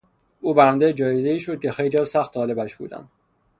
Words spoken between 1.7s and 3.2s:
خیلیها سخت طالبش بودند.